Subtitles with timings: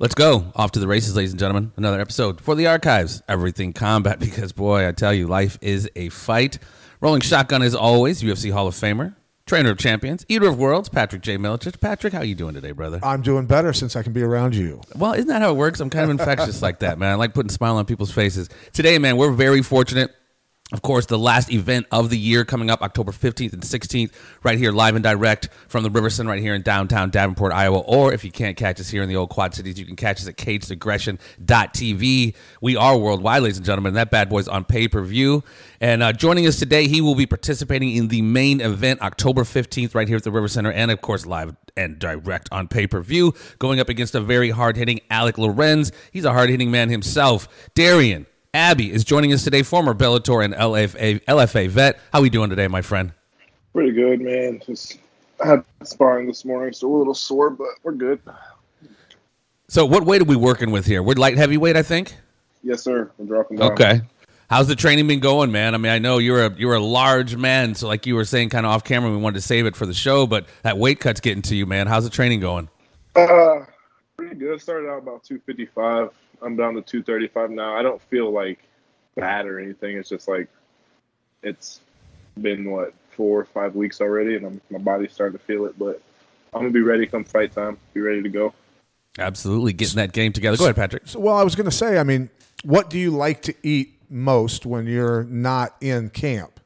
[0.00, 1.72] Let's go off to the races, ladies and gentlemen.
[1.76, 3.22] Another episode for the archives.
[3.28, 6.58] Everything combat, because boy, I tell you, life is a fight.
[7.00, 8.22] Rolling shotgun as always.
[8.22, 9.14] UFC Hall of Famer,
[9.46, 10.88] trainer of champions, eater of worlds.
[10.88, 11.36] Patrick J.
[11.38, 11.80] Miletich.
[11.80, 12.98] Patrick, how are you doing today, brother?
[13.04, 14.80] I'm doing better since I can be around you.
[14.96, 15.78] Well, isn't that how it works?
[15.78, 17.12] I'm kind of infectious like that, man.
[17.12, 18.48] I like putting a smile on people's faces.
[18.72, 20.12] Today, man, we're very fortunate
[20.72, 24.10] of course, the last event of the year coming up October 15th and 16th,
[24.42, 27.80] right here, live and direct from the River Center, right here in downtown Davenport, Iowa.
[27.80, 30.22] Or if you can't catch us here in the old Quad Cities, you can catch
[30.22, 32.34] us at cageaggression.tv.
[32.62, 33.92] We are worldwide, ladies and gentlemen.
[33.92, 35.44] That bad boy's on pay per view.
[35.82, 39.94] And uh, joining us today, he will be participating in the main event October 15th,
[39.94, 43.02] right here at the River Center, and of course, live and direct on pay per
[43.02, 45.92] view, going up against a very hard hitting Alec Lorenz.
[46.10, 47.48] He's a hard hitting man himself.
[47.74, 48.24] Darian.
[48.54, 51.98] Abbey is joining us today, former Bellator and LFA, LFA vet.
[52.12, 53.12] How are we doing today, my friend?
[53.72, 54.62] Pretty good, man.
[54.64, 55.00] Just
[55.42, 58.20] I had sparring this morning, so a little sore, but we're good.
[59.66, 61.02] So, what weight are we working with here?
[61.02, 62.14] We're light heavyweight, I think.
[62.62, 63.10] Yes, sir.
[63.18, 63.72] I'm dropping down.
[63.72, 64.02] Okay.
[64.48, 65.74] How's the training been going, man?
[65.74, 68.50] I mean, I know you're a you're a large man, so like you were saying,
[68.50, 71.00] kind of off camera, we wanted to save it for the show, but that weight
[71.00, 71.88] cut's getting to you, man.
[71.88, 72.68] How's the training going?
[73.16, 73.64] Uh,
[74.16, 74.60] pretty good.
[74.60, 76.10] Started out about 255
[76.44, 77.76] I'm down to 235 now.
[77.76, 78.58] I don't feel like
[79.14, 79.96] bad or anything.
[79.96, 80.48] It's just like
[81.42, 81.80] it's
[82.40, 85.78] been what four or five weeks already, and I'm, my body's starting to feel it.
[85.78, 86.02] But
[86.52, 87.78] I'm gonna be ready come fight time.
[87.92, 88.54] Be ready to go.
[89.18, 90.56] Absolutely, getting that game together.
[90.56, 91.06] Go ahead, Patrick.
[91.06, 92.30] So, well, I was going to say, I mean,
[92.64, 96.58] what do you like to eat most when you're not in camp?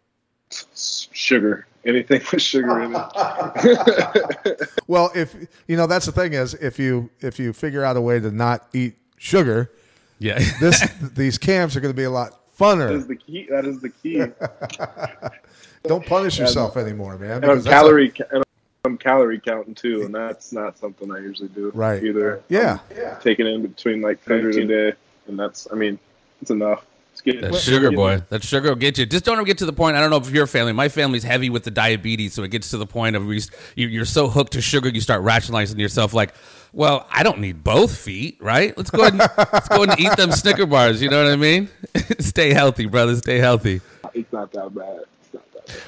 [0.75, 1.67] Sugar.
[1.85, 4.69] Anything with sugar in it.
[4.87, 8.01] well, if you know, that's the thing is, if you if you figure out a
[8.01, 9.71] way to not eat sugar,
[10.19, 12.89] yeah, this these camps are going to be a lot funner.
[12.89, 13.47] That is the key.
[13.51, 14.25] That is the key.
[15.85, 17.43] Don't punish yourself and, anymore, man.
[17.45, 18.45] And I'm calorie a, and
[18.85, 21.71] I'm calorie counting too, and that's not something I usually do.
[21.75, 22.03] Right.
[22.03, 22.43] Either.
[22.49, 22.79] Yeah.
[22.97, 23.15] yeah.
[23.17, 25.69] Taking in between like 100 a day, and that's.
[25.71, 25.99] I mean,
[26.41, 26.85] it's enough.
[27.25, 28.23] That sugar, boy.
[28.29, 29.07] That sugar will get you.
[29.07, 29.97] Just don't get to the point.
[29.97, 30.73] I don't know if your family.
[30.73, 33.29] My family's heavy with the diabetes, so it gets to the point of
[33.77, 36.35] you're so hooked to sugar, you start rationalizing yourself like,
[36.73, 38.77] well, I don't need both feet, right?
[38.77, 39.21] Let's go ahead and,
[39.53, 41.01] let's go ahead and eat them Snicker bars.
[41.03, 41.69] You know what I mean?
[42.19, 43.17] Stay healthy, brother.
[43.17, 43.81] Stay healthy.
[44.15, 45.05] It's not that bad.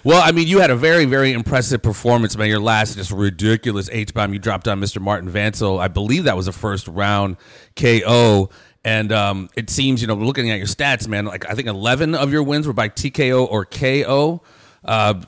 [0.04, 2.48] Well, I mean, you had a very, very impressive performance, man.
[2.48, 5.00] Your last just ridiculous H bomb you dropped on Mr.
[5.00, 5.80] Martin Vancil.
[5.80, 7.36] I believe that was a first round
[7.76, 8.50] KO.
[8.84, 12.14] And um, it seems, you know, looking at your stats, man, like I think 11
[12.14, 14.40] of your wins were by TKO or KO.
[14.84, 15.20] Uh,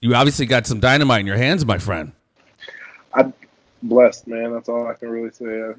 [0.00, 2.12] you obviously got some dynamite in your hands, my friend.
[3.12, 3.32] I'm
[3.82, 4.52] blessed, man.
[4.52, 5.74] That's all I can really say.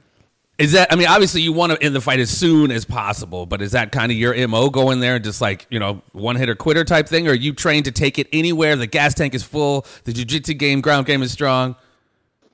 [0.57, 0.91] Is that?
[0.91, 3.73] I mean, obviously, you want to end the fight as soon as possible, but is
[3.73, 4.69] that kind of your mo?
[4.69, 7.53] Going there and just like you know, one hitter quitter type thing, or are you
[7.53, 8.77] trained to take it anywhere?
[8.77, 9.85] The gas tank is full.
[10.05, 11.75] The jiu-jitsu game, ground game is strong.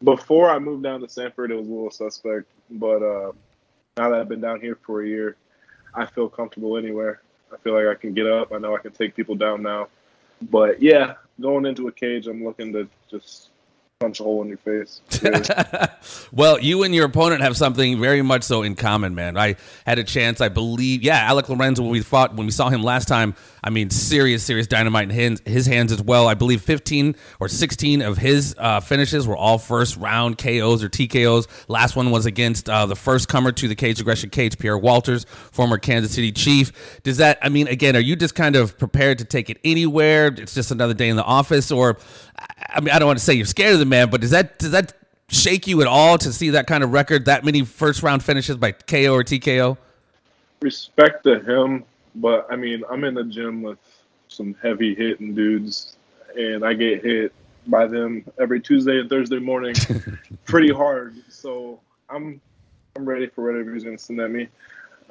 [0.04, 3.32] Before I moved down to Sanford, it was a little suspect, but uh,
[3.98, 5.36] now that I've been down here for a year,
[5.94, 7.22] I feel comfortable anywhere.
[7.54, 8.54] I feel like I can get up.
[8.54, 9.90] I know I can take people down now.
[10.42, 13.50] But yeah, going into a cage, I'm looking to just
[14.00, 15.02] punch a hole in your face.
[16.32, 19.38] well, you and your opponent have something very much so in common, man.
[19.38, 22.70] I had a chance, I believe, yeah, Alec Lorenzo when we fought when we saw
[22.70, 23.36] him last time.
[23.64, 26.28] I mean, serious, serious dynamite in his, his hands as well.
[26.28, 30.90] I believe 15 or 16 of his uh, finishes were all first round KOs or
[30.90, 31.48] TKOs.
[31.68, 35.26] Last one was against uh, the first comer to the cage aggression cage, Pierre Walters,
[35.52, 37.02] former Kansas City Chief.
[37.04, 37.38] Does that?
[37.42, 40.28] I mean, again, are you just kind of prepared to take it anywhere?
[40.28, 41.98] It's just another day in the office, or
[42.70, 44.58] I mean, I don't want to say you're scared of the man, but does that
[44.60, 44.94] does that
[45.30, 48.58] shake you at all to see that kind of record, that many first round finishes
[48.58, 49.78] by KO or TKO?
[50.62, 51.84] Respect to him,
[52.16, 53.80] but I mean, I'm in the gym with
[54.28, 55.96] some heavy hitting dudes,
[56.36, 57.34] and I get hit
[57.68, 59.76] by them every Tuesday and Thursday morning,
[60.46, 61.16] pretty hard.
[61.30, 61.80] So
[62.10, 62.42] I'm
[62.96, 64.48] I'm ready for whatever he's gonna send at me.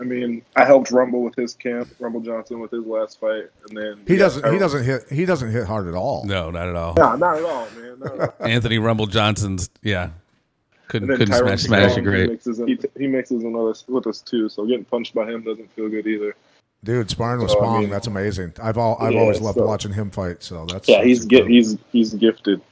[0.00, 3.76] I mean, I helped Rumble with his camp, Rumble Johnson with his last fight, and
[3.76, 4.50] then he doesn't.
[4.50, 5.02] He doesn't hit.
[5.10, 6.24] He doesn't hit hard at all.
[6.24, 6.94] No, not at all.
[6.94, 8.02] No, not at all, man.
[8.02, 8.34] At all.
[8.46, 10.10] Anthony Rumble Johnson's, yeah,
[10.88, 12.22] couldn't couldn't smash smash a great.
[12.22, 15.14] He mixes, in, he, he mixes in with us, with us too, so getting punched
[15.14, 16.34] by him doesn't feel good either.
[16.82, 18.54] Dude, sparring with so, Spong, I mean, that's amazing.
[18.62, 20.42] I've all I've yeah, always loved so, watching him fight.
[20.42, 22.62] So that's yeah, he's he's he's gifted.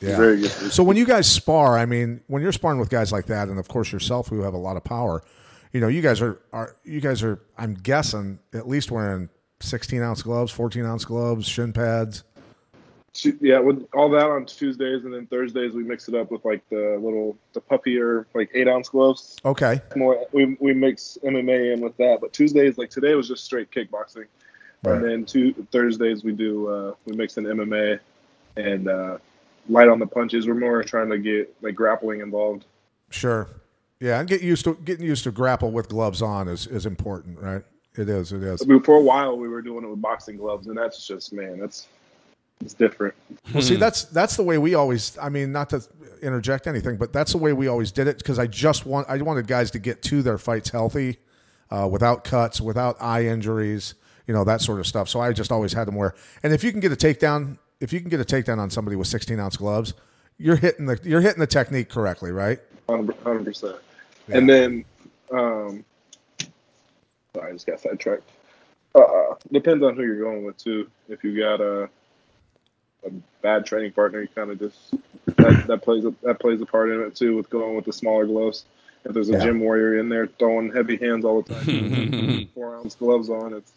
[0.00, 0.16] Yeah.
[0.16, 0.72] Very gifted.
[0.72, 3.58] So when you guys spar, I mean, when you're sparring with guys like that, and
[3.58, 5.22] of course yourself, who have a lot of power,
[5.72, 9.28] you know, you guys are, are you guys are, I'm guessing, at least wearing
[9.60, 12.24] 16 ounce gloves, 14 ounce gloves, shin pads.
[13.40, 16.68] Yeah, with all that on Tuesdays, and then Thursdays we mix it up with like
[16.68, 19.36] the little the puppier like eight ounce gloves.
[19.44, 19.80] Okay.
[19.94, 23.70] More we we mix MMA in with that, but Tuesdays like today was just straight
[23.70, 24.26] kickboxing,
[24.82, 24.96] right.
[24.96, 28.00] and then two Thursdays we do uh, we mix in MMA
[28.56, 29.18] and uh,
[29.68, 30.48] light on the punches.
[30.48, 32.64] We're more trying to get like grappling involved.
[33.10, 33.48] Sure.
[34.00, 37.38] Yeah, and get used to getting used to grapple with gloves on is is important,
[37.38, 37.62] right?
[37.96, 38.32] It is.
[38.32, 38.60] It is.
[38.60, 41.32] I mean, for a while, we were doing it with boxing gloves, and that's just
[41.32, 41.86] man, that's
[42.60, 43.14] it's different.
[43.52, 45.18] Well, see, that's that's the way we always.
[45.18, 45.82] I mean, not to
[46.22, 49.20] interject anything, but that's the way we always did it because I just want I
[49.20, 51.18] wanted guys to get to their fights healthy,
[51.70, 53.94] uh, without cuts, without eye injuries,
[54.26, 55.08] you know that sort of stuff.
[55.08, 56.14] So I just always had them wear.
[56.42, 58.96] And if you can get a takedown, if you can get a takedown on somebody
[58.96, 59.94] with 16 ounce gloves,
[60.38, 62.58] you're hitting the you're hitting the technique correctly, right?
[62.88, 63.76] Hundred percent.
[64.28, 64.84] And then,
[65.30, 65.84] um,
[67.34, 68.22] sorry, I just got sidetracked.
[68.94, 70.88] Uh, depends on who you're going with too.
[71.08, 71.90] If you got a
[73.06, 73.10] a
[73.42, 74.94] bad training partner, you kind of just
[75.36, 77.92] that, that plays a, that plays a part in it too with going with the
[77.92, 78.64] smaller gloves.
[79.04, 79.40] If there's a Yeah.
[79.44, 83.72] gym warrior in there throwing heavy hands all the time, four ounce gloves on, it's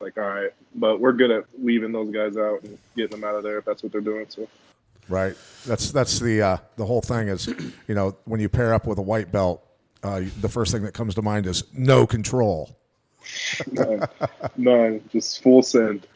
[0.00, 0.50] like all right.
[0.74, 3.64] But we're good at weaving those guys out and getting them out of there if
[3.64, 4.26] that's what they're doing.
[4.28, 4.48] So
[5.08, 5.34] Right.
[5.66, 8.98] That's that's the uh, the whole thing is, you know, when you pair up with
[8.98, 9.62] a white belt,
[10.02, 12.76] uh, the first thing that comes to mind is no control.
[13.72, 14.08] none,
[14.56, 16.06] none just full send.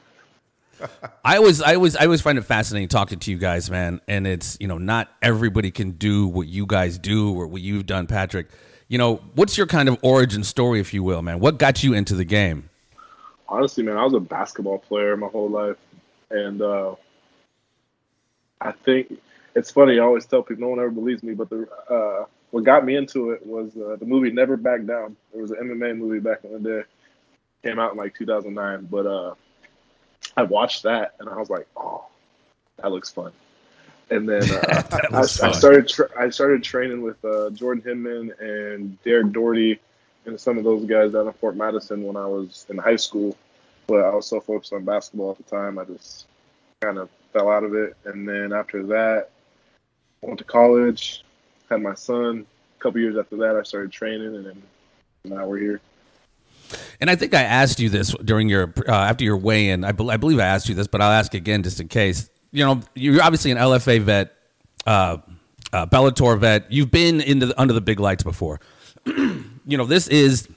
[1.25, 4.01] I always, I always, I always find it fascinating talking to you guys, man.
[4.09, 7.87] And it's you know not everybody can do what you guys do or what you've
[7.87, 8.49] done, Patrick.
[8.89, 11.41] You know, what's your kind of origin story, if you will, man?
[11.41, 12.71] What got you into the game?
[13.49, 15.77] honestly, man, I was a basketball player my whole life,
[16.31, 16.95] and uh,
[18.61, 19.19] I think
[19.55, 19.99] it's funny.
[19.99, 22.97] I always tell people, no one ever believes me, but the uh, what got me
[22.97, 25.17] into it was uh, the movie Never Back Down.
[25.35, 26.83] It was an MMA movie back in the day.
[27.65, 29.35] Came out in like 2009, but uh,
[30.39, 32.05] I watched that and I was like, oh,
[32.77, 33.33] that looks fun.
[34.09, 34.83] And then uh,
[35.13, 39.81] I, I started tra- I started training with uh, Jordan Hinman and Derek Doherty
[40.27, 43.37] and some of those guys down in Fort Madison when I was in high school.
[43.89, 46.27] But I was so focused on basketball at the time, I just
[46.81, 47.97] kind of fell out of it.
[48.05, 49.31] And then after that,
[50.21, 51.25] went to college,
[51.69, 52.47] had my son.
[52.79, 54.63] A couple years after that, I started training, and then
[55.25, 55.81] now we're here.
[57.01, 59.85] And I think I asked you this during your uh, after your weigh-in.
[59.85, 62.29] I, bel I believe I asked you this, but I'll ask again just in case.
[62.51, 64.33] You know, you're obviously an LFA vet,
[64.87, 65.19] uh,
[65.73, 66.73] uh, Bellator vet.
[66.73, 68.59] You've been into the, under the big lights before.
[69.07, 70.49] you know, this is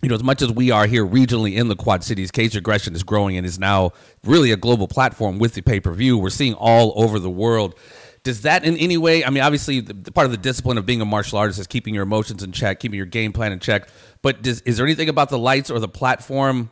[0.00, 2.30] you know as much as we are here regionally in the Quad Cities.
[2.30, 3.92] Cage aggression is growing and is now
[4.24, 6.16] really a global platform with the pay-per-view.
[6.16, 7.74] We're seeing all over the world.
[8.22, 9.22] Does that in any way?
[9.22, 11.66] I mean, obviously, the, the part of the discipline of being a martial artist is
[11.66, 13.88] keeping your emotions in check, keeping your game plan in check.
[14.24, 16.70] But does, is there anything about the lights or the platform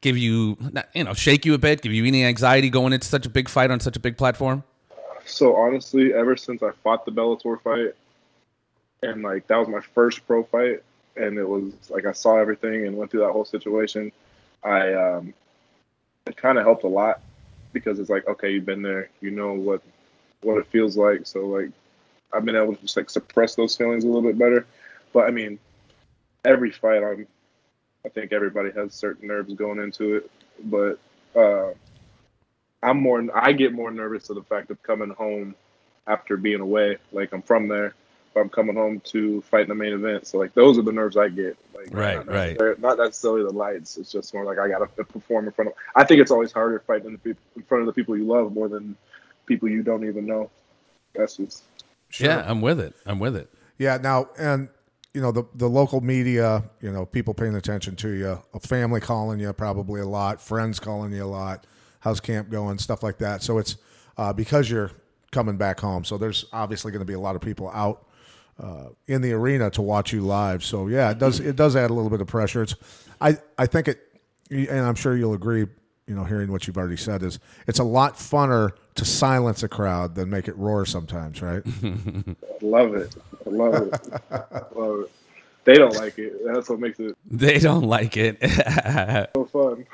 [0.00, 0.58] give you,
[0.94, 3.48] you know, shake you a bit, give you any anxiety going into such a big
[3.48, 4.64] fight on such a big platform?
[5.24, 7.94] So honestly, ever since I fought the Bellator fight,
[9.08, 10.82] and like that was my first pro fight,
[11.16, 14.10] and it was like I saw everything and went through that whole situation.
[14.64, 15.34] I um,
[16.26, 17.20] it kind of helped a lot
[17.72, 19.82] because it's like okay, you've been there, you know what
[20.42, 21.28] what it feels like.
[21.28, 21.70] So like
[22.32, 24.66] I've been able to just like suppress those feelings a little bit better.
[25.12, 25.60] But I mean,
[26.48, 27.26] every fight, I'm
[28.04, 30.30] I think everybody has certain nerves going into it,
[30.64, 30.98] but.
[31.38, 31.72] Uh,
[32.82, 33.24] I'm more.
[33.34, 35.54] I get more nervous of the fact of coming home
[36.06, 36.98] after being away.
[37.12, 37.94] Like I'm from there,
[38.34, 40.26] but I'm coming home to fight in the main event.
[40.26, 41.56] So like those are the nerves I get.
[41.74, 42.80] Like Right, not right.
[42.80, 43.96] Not necessarily the lights.
[43.96, 45.74] It's just more like I got to perform in front of.
[45.96, 48.24] I think it's always harder fighting in, the peop in front of the people you
[48.24, 48.96] love more than
[49.46, 50.50] people you don't even know.
[51.14, 51.64] That's just.
[52.18, 52.94] Yeah, I'm with it.
[53.04, 53.50] I'm with it.
[53.76, 53.98] Yeah.
[54.00, 54.68] Now, and
[55.18, 59.00] you know the the local media, you know, people paying attention to you, a family
[59.00, 61.66] calling you probably a lot, friends calling you a lot.
[61.98, 62.78] How's camp going?
[62.78, 63.42] Stuff like that.
[63.42, 63.78] So it's
[64.16, 64.92] uh, because you're
[65.32, 66.04] coming back home.
[66.04, 68.06] So there's obviously going to be a lot of people out
[68.62, 70.62] uh, in the arena to watch you live.
[70.62, 72.62] So yeah, it does it does add a little bit of pressure.
[72.62, 72.76] It's
[73.20, 73.98] I I think it,
[74.52, 75.66] and I'm sure you'll agree.
[76.08, 79.68] You know, hearing what you've already said is it's a lot funner to silence a
[79.68, 81.62] crowd than make it roar sometimes, right?
[81.84, 83.14] I love it.
[83.46, 84.00] I love it.
[84.30, 85.10] I love it.
[85.64, 86.32] They don't like it.
[86.46, 88.38] That's what makes it They don't like it.
[89.34, 89.86] so fun.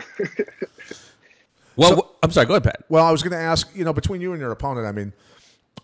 [1.74, 2.46] well, wh- I'm sorry.
[2.46, 2.84] Go ahead, Pat.
[2.88, 5.12] Well, I was going to ask, you know, between you and your opponent, I mean,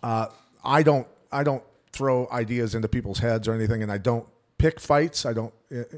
[0.01, 0.27] uh,
[0.63, 4.25] I don't, I don't throw ideas into people's heads or anything, and I don't
[4.57, 5.25] pick fights.
[5.25, 5.53] I don't,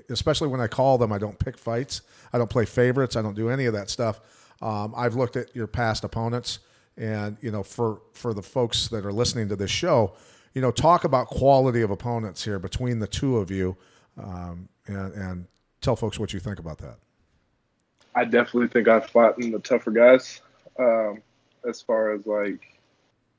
[0.09, 2.01] especially when I call them, I don't pick fights.
[2.31, 3.15] I don't play favorites.
[3.15, 4.21] I don't do any of that stuff.
[4.61, 6.59] Um, I've looked at your past opponents,
[6.97, 10.13] and you know, for for the folks that are listening to this show,
[10.53, 13.75] you know, talk about quality of opponents here between the two of you,
[14.17, 15.47] um, and, and
[15.81, 16.97] tell folks what you think about that.
[18.15, 20.41] I definitely think I've fought in the tougher guys.
[20.79, 21.21] Um,
[21.67, 22.79] as far as like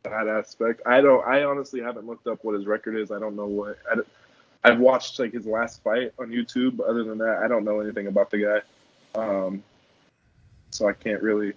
[0.03, 1.27] that aspect, I don't.
[1.27, 3.11] I honestly haven't looked up what his record is.
[3.11, 3.79] I don't know what.
[3.91, 3.97] I,
[4.65, 6.81] I've watched like his last fight on YouTube.
[6.81, 8.63] Other than that, I don't know anything about the
[9.15, 9.21] guy.
[9.21, 9.63] Um,
[10.71, 11.53] so I can't really.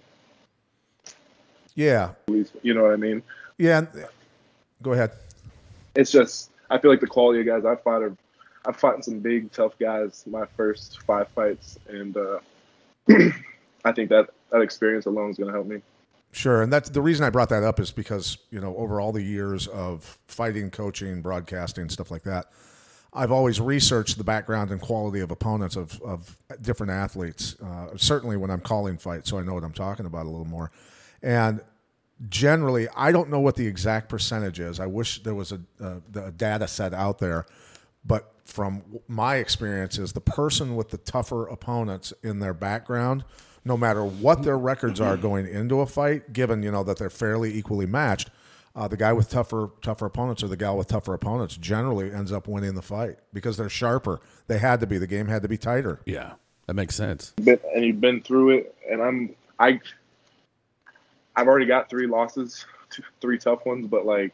[1.74, 3.22] Yeah, You know what I mean?
[3.56, 3.86] yeah.
[4.82, 5.12] Go ahead.
[5.94, 8.16] It's just I feel like the quality of guys I've fought are
[8.66, 12.38] I've fought some big, tough guys my first five fights, and uh,
[13.84, 15.80] I think that that experience alone is going to help me.
[16.32, 19.12] Sure, and that's the reason I brought that up is because you know over all
[19.12, 22.46] the years of fighting, coaching, broadcasting, stuff like that,
[23.12, 27.56] I've always researched the background and quality of opponents of, of different athletes.
[27.60, 30.44] Uh, certainly when I'm calling fights, so I know what I'm talking about a little
[30.44, 30.70] more.
[31.22, 31.60] And
[32.28, 34.78] generally, I don't know what the exact percentage is.
[34.78, 37.46] I wish there was a, a, a data set out there,
[38.04, 43.24] but from my experience, is the person with the tougher opponents in their background
[43.68, 47.10] no matter what their records are going into a fight, given you know that they're
[47.10, 48.30] fairly equally matched,
[48.78, 52.30] uh, the guy with tougher tougher opponents or the gal with tougher opponents generally ends
[52.30, 54.20] up winning the fight because they're sharper.
[54.46, 54.98] They had to be.
[54.98, 56.00] The game had to be tighter.
[56.06, 56.34] Yeah,
[56.66, 57.32] that makes sense.
[57.42, 59.80] Been, and you've been through it, and I'm I.
[61.34, 62.66] I've already got three losses,
[63.20, 64.32] three tough ones, but like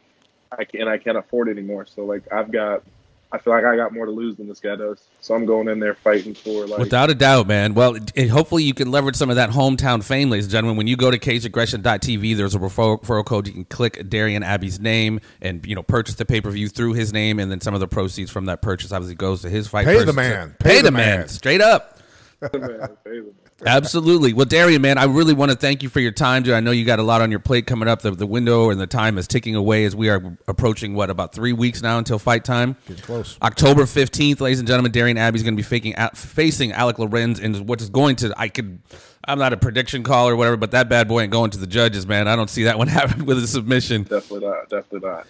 [0.51, 1.87] I can I can't afford anymore.
[1.87, 2.83] So like I've got
[3.31, 5.03] I feel like I got more to lose than this guy does.
[5.19, 7.73] So I'm going in there fighting for like without a doubt, man.
[7.73, 7.97] Well,
[8.29, 10.77] hopefully you can leverage some of that hometown fame, ladies and gentlemen.
[10.77, 13.47] When you go to cageaggression.tv, there's a referral code.
[13.47, 16.93] You can click Darian Abbey's name and you know purchase the pay per view through
[16.93, 19.67] his name, and then some of the proceeds from that purchase obviously goes to his
[19.67, 19.85] fight.
[19.85, 20.55] Pay the man.
[20.59, 21.19] Pay, pay the, the man.
[21.19, 21.27] man.
[21.27, 21.99] Straight up.
[23.65, 24.33] Absolutely.
[24.33, 26.53] Well, Darian, man, I really want to thank you for your time, dude.
[26.53, 28.01] I know you got a lot on your plate coming up.
[28.01, 31.33] The, the window and the time is ticking away as we are approaching, what, about
[31.33, 32.75] three weeks now until fight time?
[32.85, 33.37] Getting close.
[33.41, 37.39] October 15th, ladies and gentlemen, Darian Abbey is going to be faking, facing Alec Lorenz
[37.39, 38.79] in what is going to, I could,
[39.25, 41.67] I'm not a prediction caller or whatever, but that bad boy ain't going to the
[41.67, 42.27] judges, man.
[42.27, 44.03] I don't see that one happening with a submission.
[44.03, 44.69] Definitely not.
[44.69, 45.27] Definitely not.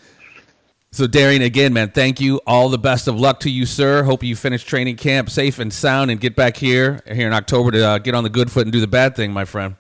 [0.96, 2.40] So, Darian, again, man, thank you.
[2.48, 4.04] All the best of luck to you, sir.
[4.04, 7.72] Hope you finish training camp safe and sound and get back here here in October
[7.72, 9.76] to uh, get on the good foot and do the bad thing, my friend.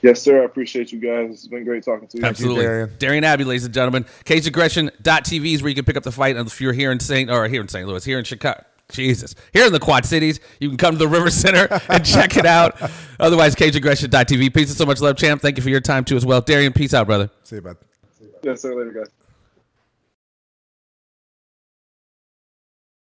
[0.00, 0.40] Yes, sir.
[0.40, 1.30] I appreciate you guys.
[1.32, 2.24] It's been great talking to you.
[2.24, 2.62] Absolutely.
[2.62, 2.90] You, Darian.
[3.00, 4.04] Darian Abbey, ladies and gentlemen.
[4.24, 6.36] CageAggression.tv is where you can pick up the fight.
[6.36, 7.28] And if you're here in St.
[7.28, 7.84] or here in St.
[7.88, 8.64] Louis, here in Chicago.
[8.88, 9.34] Jesus.
[9.52, 12.46] Here in the Quad Cities, you can come to the River Center and check it
[12.46, 12.80] out.
[13.18, 14.54] Otherwise, cageaggression.tv.
[14.54, 15.42] Peace and so much love, champ.
[15.42, 16.40] Thank you for your time, too, as well.
[16.40, 17.30] Darian, peace out, brother.
[17.42, 17.78] See you, bud.
[18.44, 18.76] Yes, sir.
[18.76, 19.21] Later, guys.